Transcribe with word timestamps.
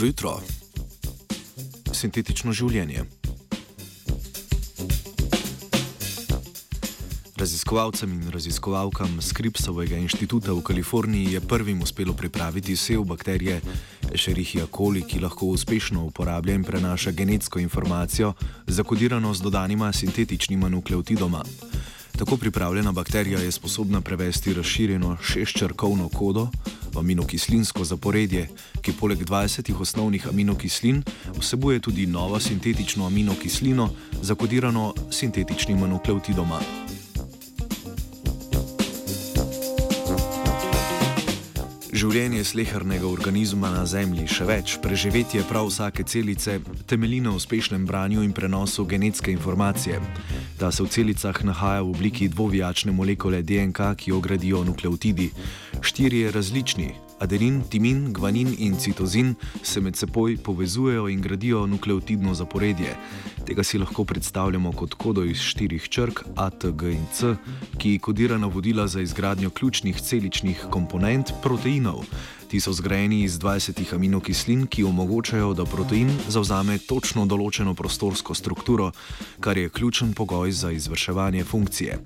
Dobro 0.00 0.08
jutro. 0.08 0.30
Sintetično 1.92 2.54
življenje. 2.56 3.02
Raziskovalcem 7.36 8.14
in 8.14 8.30
raziskovalkam 8.32 9.18
Skripsovega 9.20 10.00
inštituta 10.00 10.56
v 10.56 10.64
Kaliforniji 10.64 11.34
je 11.34 11.44
prvim 11.44 11.84
uspelo 11.84 12.16
pripraviti 12.16 12.78
sev 12.80 13.04
bakterije 13.12 13.60
Escherichia 14.08 14.64
coli, 14.72 15.04
ki 15.04 15.20
lahko 15.20 15.52
uspešno 15.52 16.06
uporablja 16.08 16.56
in 16.56 16.64
prenaša 16.64 17.12
genetsko 17.12 17.60
informacijo, 17.60 18.32
zakodirano 18.72 19.34
z 19.36 19.44
dodanima 19.44 19.92
sintetičnima 19.92 20.72
nukleotidoma. 20.72 21.44
Tako 22.16 22.40
pripravljena 22.40 22.92
bakterija 22.92 23.44
je 23.44 23.52
sposobna 23.52 24.00
prevesti 24.00 24.56
razširjeno 24.56 25.18
šestčrkovno 25.20 26.08
kodo 26.08 26.48
aminokislinsko 26.96 27.84
zaporedje, 27.84 28.48
ki 28.82 28.92
poleg 28.92 29.22
20 29.22 29.74
osnovnih 29.80 30.28
aminokislin 30.28 31.02
vsebuje 31.38 31.80
tudi 31.80 32.06
novo 32.06 32.40
sintetično 32.40 33.06
aminokislino, 33.06 33.90
zakodirano 34.22 34.94
sintetičnima 35.10 35.86
nukleotidoma. 35.86 36.60
Življenje 42.00 42.46
slehrnega 42.48 43.04
organizma 43.04 43.68
na 43.74 43.82
Zemlji, 43.84 44.22
še 44.32 44.46
več, 44.48 44.78
preživetje 44.80 45.42
prav 45.44 45.66
vsake 45.68 46.06
celice, 46.08 46.54
temelji 46.88 47.18
na 47.20 47.34
uspešnem 47.36 47.84
branju 47.84 48.22
in 48.24 48.32
prenosu 48.32 48.86
genetske 48.88 49.28
informacije. 49.34 49.98
Ta 50.56 50.70
se 50.72 50.80
v 50.80 50.88
celicah 50.94 51.42
nahaja 51.44 51.84
v 51.84 51.92
obliki 51.92 52.30
dvovijačne 52.32 52.96
molekule 52.96 53.42
DNK, 53.44 53.92
ki 54.00 54.14
jo 54.14 54.22
gradijo 54.24 54.64
nukleotidi. 54.64 55.28
Štirje 55.84 56.32
različni, 56.32 56.88
adenin, 57.20 57.60
timin, 57.68 58.14
gvanin 58.16 58.54
in 58.56 58.80
citozin, 58.80 59.34
se 59.62 59.80
med 59.84 59.96
seboj 59.96 60.38
povezujejo 60.40 61.04
in 61.12 61.20
gradijo 61.20 61.66
nukleotidno 61.66 62.32
zaporedje. 62.34 62.96
Tega 63.44 63.64
si 63.64 63.78
lahko 63.78 64.04
predstavljamo 64.04 64.72
kot 64.72 64.96
kodo 64.96 65.24
iz 65.24 65.44
štirih 65.44 65.88
črk 65.88 66.24
A, 66.36 66.48
T, 66.50 66.72
G 66.72 66.96
in 66.96 67.04
C, 67.12 67.36
ki 67.80 67.98
kodira 67.98 68.38
navodila 68.38 68.86
za 68.86 69.00
izgradnjo 69.00 69.50
ključnih 69.50 70.00
celičnih 70.00 70.66
komponent 70.70 71.32
proteinov. 71.42 72.04
Ti 72.50 72.60
so 72.60 72.72
zgrajeni 72.72 73.22
iz 73.22 73.38
20 73.38 73.94
aminokislin, 73.94 74.66
ki 74.66 74.84
omogočajo, 74.84 75.54
da 75.54 75.64
protein 75.64 76.10
zauzame 76.28 76.78
točno 76.78 77.24
določeno 77.26 77.74
prostorsko 77.74 78.34
strukturo, 78.34 78.90
kar 79.40 79.58
je 79.58 79.70
ključen 79.70 80.12
pogoj 80.12 80.52
za 80.52 80.70
izvrševanje 80.70 81.44
funkcije. 81.44 81.98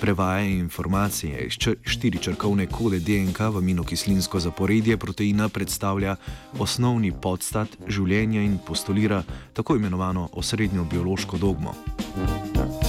Prevajanje 0.00 0.58
informacije 0.58 1.46
iz 1.46 1.60
štiričrkovne 1.84 2.66
kode 2.66 2.98
DNK 2.98 3.38
v 3.38 3.62
aminokislinsko 3.62 4.40
zaporedje 4.40 4.96
proteina 4.96 5.48
predstavlja 5.48 6.16
osnovni 6.58 7.12
podstat 7.12 7.76
življenja 7.86 8.42
in 8.42 8.58
postulira 8.66 9.22
tako 9.52 9.76
imenovano 9.76 10.28
osrednjo 10.32 10.88
biološko 10.90 11.38
dogmo. 11.38 11.76
S 12.16 12.79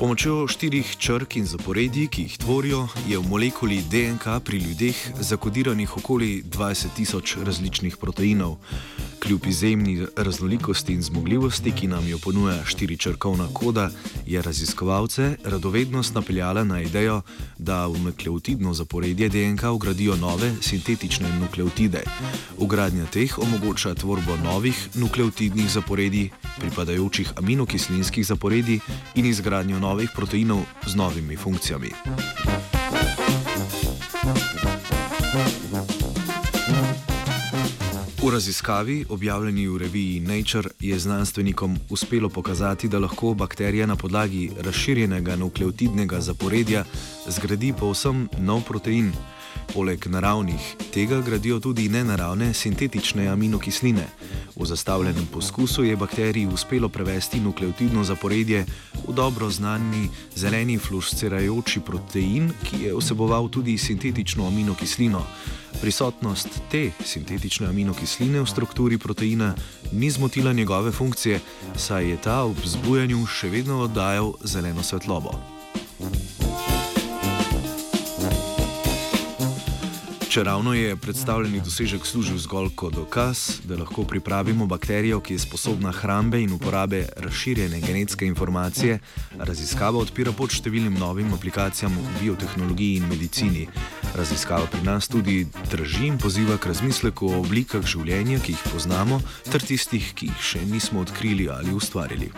pomočjo 0.00 0.46
štirih 0.48 0.96
črk 0.96 1.36
in 1.36 1.44
zaporedij, 1.44 2.06
ki 2.08 2.22
jih 2.22 2.36
tvorijo, 2.40 2.86
je 3.04 3.18
v 3.20 3.28
molekuli 3.28 3.82
DNK 3.84 4.40
pri 4.44 4.56
ljudeh 4.56 4.96
zakodiranih 5.20 5.96
okoli 5.96 6.40
20 6.40 6.96
tisoč 6.96 7.36
različnih 7.44 7.96
proteinov. 8.00 8.56
Kljub 9.20 9.46
izjemni 9.46 10.06
raznolikosti 10.16 10.92
in 10.92 11.02
zmogljivosti, 11.02 11.72
ki 11.72 11.86
nam 11.86 12.08
jo 12.08 12.18
ponuja 12.18 12.64
štiričrkovna 12.64 13.48
koda, 13.52 13.90
je 14.26 14.42
raziskovalce 14.42 15.36
radovednost 15.44 16.14
napeljala 16.14 16.64
na 16.64 16.80
idejo, 16.80 17.22
da 17.58 17.86
v 17.86 17.98
nukleotidno 17.98 18.74
zaporedje 18.74 19.28
DNK 19.28 19.62
ugradijo 19.72 20.16
nove 20.16 20.52
sintetične 20.60 21.38
nukleotide. 21.40 22.02
Ugradnja 22.58 23.06
teh 23.06 23.38
omogoča 23.38 23.94
tvorbo 23.94 24.36
novih 24.44 24.88
nukleotidnih 24.94 25.70
zaporedij, 25.70 26.30
pripadajočih 26.58 27.32
aminokislinskih 27.36 28.26
zaporedij 28.26 28.80
in 29.14 29.26
izgradnjo 29.26 29.78
novih 29.78 30.10
proteinov 30.16 30.64
z 30.86 30.94
novimi 30.94 31.36
funkcijami. 31.36 31.90
V 38.22 38.30
raziskavi, 38.30 39.04
objavljeni 39.08 39.68
v 39.68 39.78
reviji 39.78 40.20
Nature, 40.20 40.68
je 40.80 40.98
znanstvenikom 40.98 41.78
uspelo 41.90 42.28
pokazati, 42.28 42.88
da 42.88 42.98
lahko 42.98 43.34
bakterija 43.34 43.86
na 43.86 43.96
podlagi 43.96 44.50
razširjenega 44.60 45.36
nukleotidnega 45.36 46.20
zaporedja 46.20 46.84
zgradi 47.28 47.72
povsem 47.72 48.28
nov 48.38 48.60
protein. 48.68 49.12
Poleg 49.74 50.06
naravnih 50.06 50.76
tega 50.92 51.20
gradijo 51.20 51.60
tudi 51.60 51.88
nenaravne 51.88 52.54
sintetične 52.54 53.28
aminokisline. 53.28 54.06
V 54.56 54.66
zastavljenem 54.66 55.26
poskusu 55.32 55.84
je 55.84 55.96
bakteriji 55.96 56.46
uspelo 56.46 56.88
prevesti 56.88 57.40
nukleotidno 57.40 58.04
zaporedje 58.04 58.66
v 59.08 59.14
dobro 59.14 59.50
znani 59.50 60.08
zeleni 60.36 60.78
fluorescirajoči 60.78 61.80
protein, 61.80 62.52
ki 62.64 62.84
je 62.84 62.94
vseboval 62.96 63.48
tudi 63.48 63.78
sintetično 63.78 64.46
aminokislino. 64.46 65.24
Prisotnost 65.80 66.48
te 66.70 66.90
sintetične 67.04 67.66
aminokisline 67.66 68.40
v 68.40 68.46
strukturi 68.46 68.98
proteina 68.98 69.54
ni 69.92 70.10
zmotila 70.10 70.52
njegove 70.52 70.92
funkcije, 70.92 71.40
saj 71.76 72.10
je 72.10 72.16
ta 72.16 72.42
ob 72.44 72.60
zbujanju 72.64 73.24
še 73.26 73.48
vedno 73.48 73.80
oddajal 73.88 74.32
zeleno 74.44 74.82
svetlobo. 74.82 75.59
Če 80.30 80.44
ravno 80.46 80.70
je 80.74 80.94
predstavljeni 80.96 81.58
dosežek 81.58 82.04
služil 82.06 82.36
zgolj 82.38 82.68
kot 82.78 82.94
dokaz, 82.94 83.58
da 83.66 83.74
lahko 83.74 84.04
pripravimo 84.06 84.66
bakterijo, 84.70 85.18
ki 85.20 85.34
je 85.34 85.42
sposobna 85.42 85.90
hrambe 85.90 86.38
in 86.38 86.52
uporabe 86.54 87.00
razširjene 87.16 87.80
genetske 87.82 88.28
informacije, 88.30 89.00
raziskava 89.38 89.98
odpira 89.98 90.30
pot 90.30 90.54
številnim 90.54 90.94
novim 91.02 91.34
aplikacijam 91.34 91.96
v 91.98 92.12
biotehnologiji 92.20 93.00
in 93.00 93.08
medicini. 93.10 93.64
Raziskava 94.14 94.68
pri 94.70 94.84
nas 94.86 95.10
tudi 95.10 95.40
drži 95.72 96.06
in 96.12 96.20
poziva 96.22 96.60
k 96.62 96.70
razmisleku 96.70 97.32
o 97.32 97.40
oblikah 97.42 97.82
življenja, 97.82 98.38
ki 98.38 98.54
jih 98.54 98.68
poznamo, 98.70 99.18
ter 99.50 99.66
tistih, 99.66 100.12
ki 100.14 100.30
jih 100.30 100.46
še 100.52 100.62
nismo 100.70 101.02
odkrili 101.02 101.50
ali 101.50 101.74
ustvarili. 101.74 102.30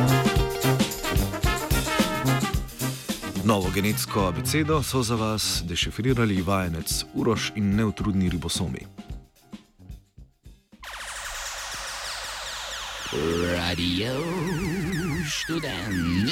Thank 0.00 0.38
you. 0.38 0.39
Novo 3.50 3.70
genetsko 3.74 4.20
abecedo 4.28 4.82
so 4.82 5.02
za 5.02 5.14
vas 5.14 5.62
dešifrirali 5.66 6.42
vajenec 6.42 7.04
Uroš 7.14 7.52
in 7.54 7.74
neutrudni 7.76 8.28
ribosomi. 8.28 8.86
Radio 13.52 14.14
študent. 15.26 16.30